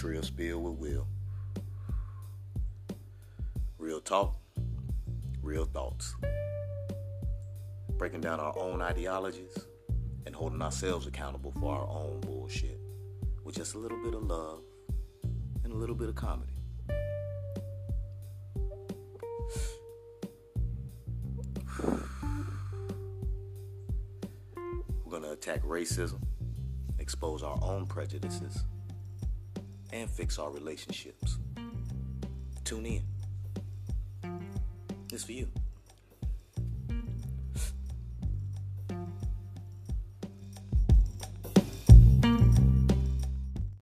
[0.00, 1.06] Trill Spill with Will.
[3.76, 4.34] Real talk,
[5.42, 6.14] real thoughts.
[7.98, 9.58] Breaking down our own ideologies
[10.24, 12.80] and holding ourselves accountable for our own bullshit
[13.44, 14.62] with just a little bit of love
[15.64, 16.54] and a little bit of comedy.
[25.04, 26.22] We're going to attack racism,
[26.98, 28.64] expose our own prejudices,
[30.00, 31.38] and fix our relationships.
[32.64, 33.02] Tune in.
[35.12, 35.48] It's for you.